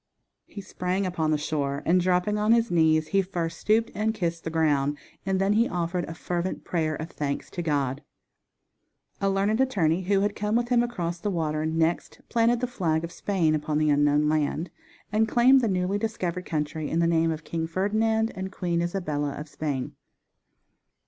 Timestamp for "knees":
2.71-3.09